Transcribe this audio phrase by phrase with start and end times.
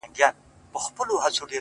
[0.03, 0.27] وتاته زه
[0.71, 1.47] په خپله لپه كي-